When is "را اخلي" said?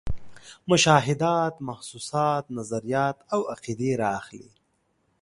4.01-4.49